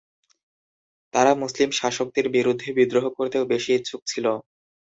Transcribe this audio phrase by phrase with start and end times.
[1.13, 4.25] তারা মুসলিম শাসকদের বিরুদ্ধে বিদ্রোহ করতেও বেশি ইচ্ছুক ছিল।